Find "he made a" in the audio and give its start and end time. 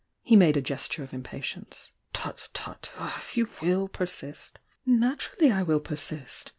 0.23-0.63